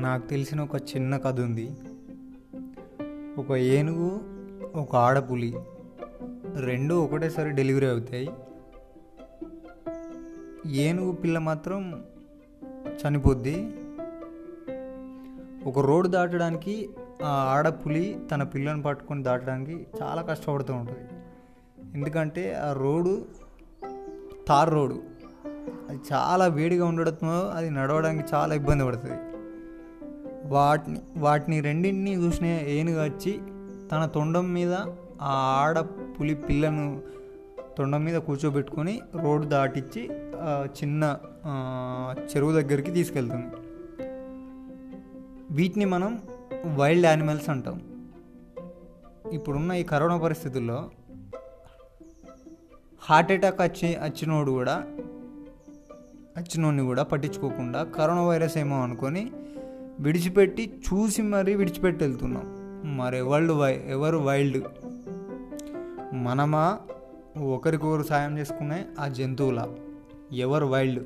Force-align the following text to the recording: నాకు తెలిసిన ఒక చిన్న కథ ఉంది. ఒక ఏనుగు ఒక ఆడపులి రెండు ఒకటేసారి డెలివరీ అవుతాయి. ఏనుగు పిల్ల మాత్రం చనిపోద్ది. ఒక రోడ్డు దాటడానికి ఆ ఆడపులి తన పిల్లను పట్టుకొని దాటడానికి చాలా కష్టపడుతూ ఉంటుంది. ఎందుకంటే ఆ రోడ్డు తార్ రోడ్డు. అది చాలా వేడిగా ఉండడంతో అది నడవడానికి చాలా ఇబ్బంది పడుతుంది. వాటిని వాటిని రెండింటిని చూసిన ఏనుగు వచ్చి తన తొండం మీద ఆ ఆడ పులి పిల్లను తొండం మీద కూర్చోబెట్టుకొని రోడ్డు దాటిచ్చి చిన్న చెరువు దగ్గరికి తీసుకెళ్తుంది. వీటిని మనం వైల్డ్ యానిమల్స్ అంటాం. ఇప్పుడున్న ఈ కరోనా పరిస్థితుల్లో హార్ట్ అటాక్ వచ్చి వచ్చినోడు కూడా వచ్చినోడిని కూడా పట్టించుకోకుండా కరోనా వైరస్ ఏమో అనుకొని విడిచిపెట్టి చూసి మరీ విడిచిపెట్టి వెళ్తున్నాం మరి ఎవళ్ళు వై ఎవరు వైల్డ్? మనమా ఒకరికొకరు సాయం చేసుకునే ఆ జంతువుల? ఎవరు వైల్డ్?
నాకు 0.00 0.26
తెలిసిన 0.26 0.60
ఒక 0.60 0.76
చిన్న 0.76 1.16
కథ 1.16 1.40
ఉంది. 1.40 1.76
ఒక 3.38 3.52
ఏనుగు 3.52 4.20
ఒక 4.74 4.96
ఆడపులి 4.96 5.54
రెండు 6.56 6.94
ఒకటేసారి 6.94 7.50
డెలివరీ 7.50 7.86
అవుతాయి. 7.86 8.30
ఏనుగు 10.66 11.12
పిల్ల 11.12 11.38
మాత్రం 11.38 12.04
చనిపోద్ది. 12.86 13.74
ఒక 15.64 15.78
రోడ్డు 15.78 16.08
దాటడానికి 16.08 16.90
ఆ 17.22 17.28
ఆడపులి 17.28 18.20
తన 18.30 18.42
పిల్లను 18.42 18.82
పట్టుకొని 18.82 19.22
దాటడానికి 19.22 19.86
చాలా 20.02 20.22
కష్టపడుతూ 20.22 20.74
ఉంటుంది. 20.74 21.08
ఎందుకంటే 21.94 22.54
ఆ 22.54 22.72
రోడ్డు 22.72 23.24
తార్ 24.48 24.70
రోడ్డు. 24.70 25.02
అది 25.88 26.00
చాలా 26.12 26.46
వేడిగా 26.46 26.84
ఉండడంతో 26.84 27.26
అది 27.28 27.70
నడవడానికి 27.70 28.34
చాలా 28.34 28.54
ఇబ్బంది 28.54 28.84
పడుతుంది. 28.84 29.29
వాటిని 30.50 31.00
వాటిని 31.16 31.56
రెండింటిని 31.60 32.12
చూసిన 32.14 32.46
ఏనుగు 32.76 33.00
వచ్చి 33.04 33.32
తన 33.92 34.02
తొండం 34.14 34.46
మీద 34.52 34.72
ఆ 35.22 35.32
ఆడ 35.62 35.78
పులి 36.18 36.34
పిల్లను 36.34 36.84
తొండం 37.78 38.04
మీద 38.04 38.18
కూర్చోబెట్టుకొని 38.26 38.94
రోడ్డు 39.22 39.46
దాటిచ్చి 39.46 40.02
చిన్న 40.80 41.02
చెరువు 42.22 42.52
దగ్గరికి 42.52 42.90
తీసుకెళ్తుంది. 42.90 43.50
వీటిని 45.50 45.84
మనం 45.84 46.12
వైల్డ్ 46.76 47.06
యానిమల్స్ 47.06 47.48
అంటాం. 47.48 47.76
ఇప్పుడున్న 49.32 49.72
ఈ 49.72 49.82
కరోనా 49.82 50.16
పరిస్థితుల్లో 50.16 50.78
హార్ట్ 53.02 53.32
అటాక్ 53.32 53.60
వచ్చి 53.62 53.88
వచ్చినోడు 54.04 54.50
కూడా 54.50 54.74
వచ్చినోడిని 56.38 56.82
కూడా 56.82 57.02
పట్టించుకోకుండా 57.02 57.80
కరోనా 57.96 58.22
వైరస్ 58.22 58.56
ఏమో 58.58 58.76
అనుకొని 58.82 59.22
విడిచిపెట్టి 60.00 60.80
చూసి 60.86 61.22
మరీ 61.22 61.54
విడిచిపెట్టి 61.54 62.04
వెళ్తున్నాం 62.04 62.44
మరి 62.96 63.18
ఎవళ్ళు 63.18 63.52
వై 63.52 63.80
ఎవరు 63.86 64.18
వైల్డ్? 64.18 64.64
మనమా 66.14 66.78
ఒకరికొకరు 67.42 68.02
సాయం 68.02 68.38
చేసుకునే 68.38 68.84
ఆ 69.00 69.08
జంతువుల? 69.08 69.66
ఎవరు 70.32 70.66
వైల్డ్? 70.66 71.04